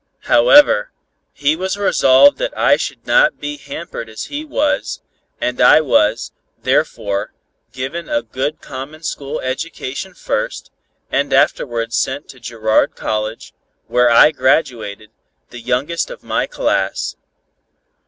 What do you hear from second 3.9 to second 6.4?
as he was, and I was,